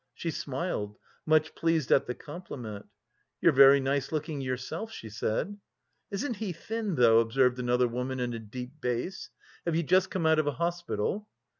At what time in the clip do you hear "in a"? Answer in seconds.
8.19-8.39